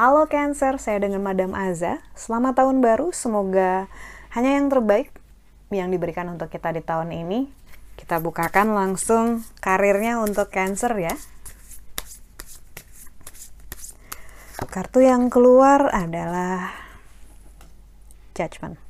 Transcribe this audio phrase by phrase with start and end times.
[0.00, 2.00] Halo Cancer, saya dengan Madam Aza.
[2.16, 3.84] Selamat tahun baru, semoga
[4.32, 5.12] hanya yang terbaik
[5.68, 7.52] yang diberikan untuk kita di tahun ini.
[8.00, 11.12] Kita bukakan langsung karirnya untuk Cancer ya.
[14.70, 16.72] Kartu yang keluar adalah
[18.32, 18.89] Judgment.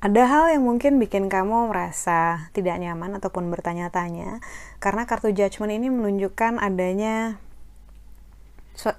[0.00, 4.40] Ada hal yang mungkin bikin kamu merasa tidak nyaman ataupun bertanya-tanya
[4.80, 7.36] karena kartu Judgment ini menunjukkan adanya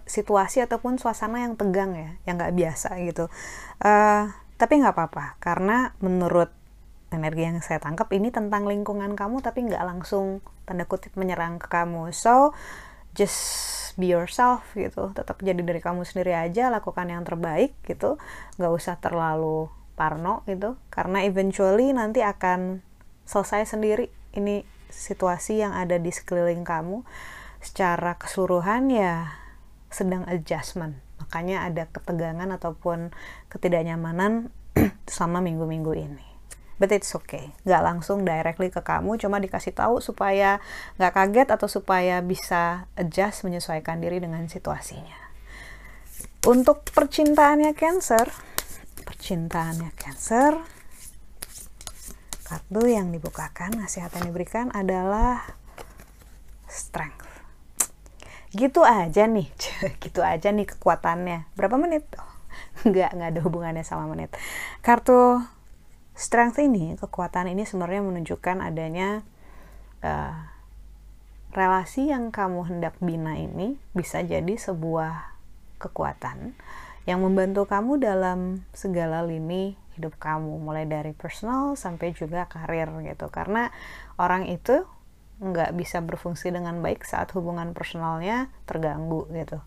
[0.05, 3.33] situasi ataupun suasana yang tegang ya, yang nggak biasa gitu.
[3.81, 4.29] Uh,
[4.61, 6.53] tapi nggak apa-apa, karena menurut
[7.09, 11.65] energi yang saya tangkap ini tentang lingkungan kamu, tapi nggak langsung tanda kutip menyerang ke
[11.65, 12.13] kamu.
[12.13, 12.53] So
[13.17, 18.21] just be yourself gitu, tetap jadi dari kamu sendiri aja, lakukan yang terbaik gitu,
[18.61, 22.81] nggak usah terlalu parno gitu, karena eventually nanti akan
[23.25, 27.03] selesai sendiri ini situasi yang ada di sekeliling kamu.
[27.61, 29.37] Secara keseluruhan ya
[29.93, 30.97] sedang adjustment.
[31.21, 33.13] Makanya ada ketegangan ataupun
[33.53, 34.49] ketidaknyamanan
[35.13, 36.27] selama minggu-minggu ini.
[36.81, 37.53] But it's okay.
[37.61, 40.57] Nggak langsung directly ke kamu cuma dikasih tahu supaya
[40.97, 45.29] nggak kaget atau supaya bisa adjust menyesuaikan diri dengan situasinya.
[46.49, 48.33] Untuk percintaannya cancer
[49.21, 50.57] percintaannya cancer.
[52.41, 55.45] Kartu yang dibukakan nasihat yang diberikan adalah
[56.65, 57.29] strength.
[58.49, 59.45] Gitu aja nih
[60.03, 61.53] gitu aja nih kekuatannya.
[61.53, 62.09] Berapa menit?
[62.17, 62.33] Oh,
[62.89, 64.33] nggak nggak ada hubungannya sama menit.
[64.81, 65.37] Kartu
[66.17, 69.21] strength ini kekuatan ini sebenarnya menunjukkan adanya
[70.01, 70.49] uh,
[71.53, 75.37] relasi yang kamu hendak bina ini bisa jadi sebuah
[75.77, 76.57] kekuatan
[77.09, 83.27] yang membantu kamu dalam segala lini hidup kamu mulai dari personal sampai juga karir gitu
[83.27, 83.73] karena
[84.21, 84.85] orang itu
[85.41, 89.57] nggak bisa berfungsi dengan baik saat hubungan personalnya terganggu gitu.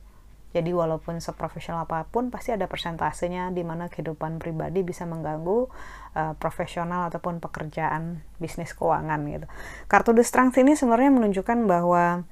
[0.54, 5.66] Jadi walaupun seprofesional apa pun pasti ada persentasenya di mana kehidupan pribadi bisa mengganggu
[6.14, 9.50] uh, profesional ataupun pekerjaan bisnis keuangan gitu.
[9.90, 12.22] Kartu The Strength ini sebenarnya menunjukkan bahwa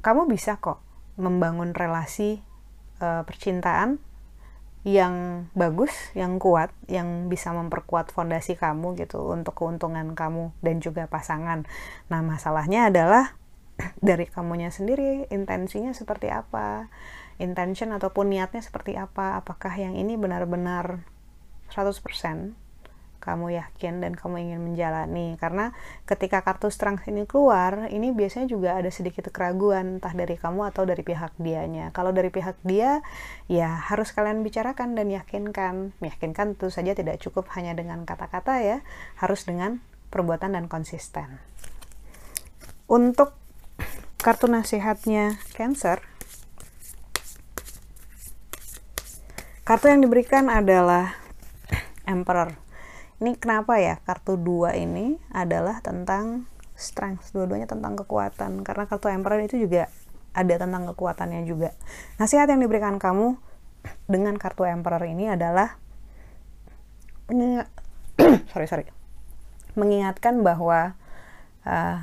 [0.00, 0.80] kamu bisa kok
[1.20, 2.40] membangun relasi
[3.04, 4.00] uh, percintaan
[4.84, 11.08] yang bagus, yang kuat, yang bisa memperkuat fondasi kamu gitu untuk keuntungan kamu dan juga
[11.08, 11.64] pasangan.
[12.12, 13.36] Nah, masalahnya adalah
[14.04, 16.92] dari kamunya sendiri intensinya seperti apa?
[17.40, 19.40] Intention ataupun niatnya seperti apa?
[19.40, 21.04] Apakah yang ini benar-benar
[21.72, 22.63] 100%
[23.24, 25.40] kamu yakin dan kamu ingin menjalani.
[25.40, 25.72] Karena
[26.04, 30.84] ketika kartu strength ini keluar ini biasanya juga ada sedikit keraguan entah dari kamu atau
[30.84, 31.88] dari pihak dianya.
[31.96, 33.00] Kalau dari pihak dia
[33.48, 35.96] ya harus kalian bicarakan dan yakinkan.
[36.04, 38.78] Meyakinkan tentu saja tidak cukup hanya dengan kata-kata ya
[39.16, 39.80] harus dengan
[40.12, 41.40] perbuatan dan konsisten.
[42.84, 43.32] Untuk
[44.20, 46.00] kartu nasihatnya Cancer
[49.64, 51.16] kartu yang diberikan adalah
[52.04, 52.63] Emperor
[53.24, 56.44] ini kenapa ya kartu dua ini adalah tentang
[56.76, 58.60] strength dua-duanya tentang kekuatan.
[58.60, 59.88] Karena kartu emperor itu juga
[60.36, 61.72] ada tentang kekuatannya juga.
[62.20, 63.40] Nasihat yang diberikan kamu
[64.04, 65.80] dengan kartu emperor ini adalah
[68.52, 68.84] sorry sorry.
[69.72, 70.92] Mengingatkan bahwa
[71.64, 71.98] uh,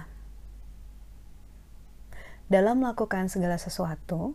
[2.49, 4.33] dalam melakukan segala sesuatu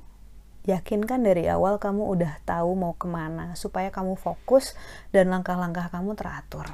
[0.67, 4.75] yakinkan dari awal kamu udah tahu mau ke mana supaya kamu fokus
[5.15, 6.67] dan langkah-langkah kamu teratur.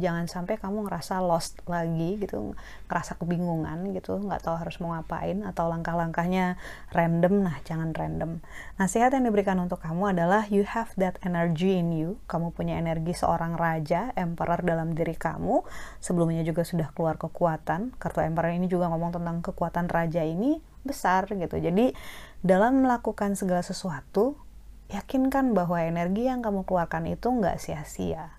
[0.00, 2.56] Jangan sampai kamu ngerasa lost lagi gitu
[2.88, 6.56] ngerasa kebingungan gitu nggak tahu harus mau ngapain atau langkah-langkahnya
[6.94, 7.44] random.
[7.44, 8.40] Nah jangan random.
[8.80, 12.16] Nasihat yang diberikan untuk kamu adalah you have that energy in you.
[12.30, 15.68] Kamu punya energi seorang raja emperor dalam diri kamu.
[16.00, 17.92] Sebelumnya juga sudah keluar kekuatan.
[18.00, 21.92] Kartu emperor ini juga ngomong tentang kekuatan raja ini besar gitu jadi
[22.40, 24.40] dalam melakukan segala sesuatu,
[24.88, 28.32] yakinkan bahwa energi yang kamu keluarkan itu nggak sia-sia.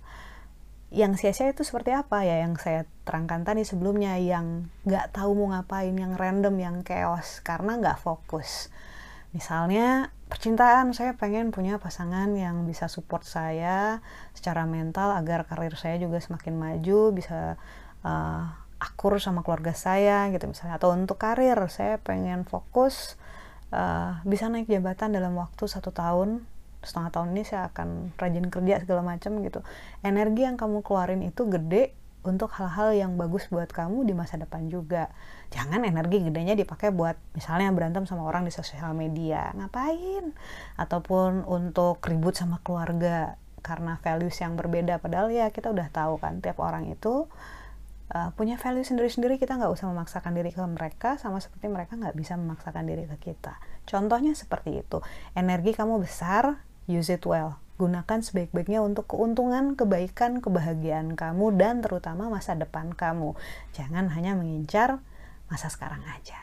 [0.92, 5.56] Yang sia-sia itu seperti apa ya yang saya terangkan tadi sebelumnya, yang nggak tahu mau
[5.56, 8.74] ngapain, yang random, yang chaos, karena nggak fokus.
[9.31, 14.04] Misalnya percintaan, saya pengen punya pasangan yang bisa support saya
[14.36, 17.56] secara mental agar karir saya juga semakin maju, bisa
[18.04, 18.51] uh,
[18.81, 20.81] akur sama keluarga saya gitu misalnya.
[20.81, 23.22] Atau untuk karir, saya pengen fokus
[23.69, 26.42] uh, bisa naik jabatan dalam waktu satu tahun.
[26.81, 29.62] Setengah tahun ini saya akan rajin kerja segala macam gitu.
[30.01, 34.69] Energi yang kamu keluarin itu gede untuk hal-hal yang bagus buat kamu di masa depan
[34.69, 35.10] juga.
[35.54, 39.54] Jangan energi gedenya dipakai buat misalnya berantem sama orang di sosial media.
[39.57, 40.34] Ngapain?
[40.77, 44.98] Ataupun untuk ribut sama keluarga karena values yang berbeda.
[45.01, 47.30] Padahal ya kita udah tahu kan tiap orang itu
[48.12, 52.13] uh, punya value sendiri-sendiri kita nggak usah memaksakan diri ke mereka sama seperti mereka nggak
[52.13, 55.00] bisa memaksakan diri ke kita contohnya seperti itu
[55.34, 62.30] energi kamu besar use it well gunakan sebaik-baiknya untuk keuntungan, kebaikan, kebahagiaan kamu dan terutama
[62.30, 63.34] masa depan kamu.
[63.74, 65.02] Jangan hanya mengincar
[65.50, 66.38] masa sekarang aja.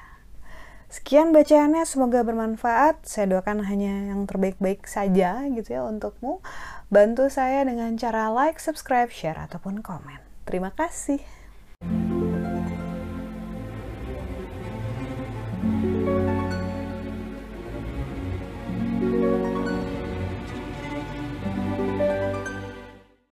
[0.90, 3.06] Sekian bacaannya, semoga bermanfaat.
[3.06, 6.42] Saya doakan hanya yang terbaik-baik saja gitu ya untukmu.
[6.90, 10.18] Bantu saya dengan cara like, subscribe, share, ataupun komen.
[10.48, 11.37] Terima kasih.
[15.60, 15.97] Thank you.